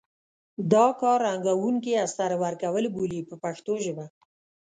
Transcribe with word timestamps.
دا 0.73 0.85
کار 0.99 1.19
رنګوونکي 1.27 1.91
استر 2.05 2.31
ورکول 2.43 2.85
بولي 2.95 3.21
په 3.29 3.35
پښتو 3.43 3.73
ژبه. 3.85 4.05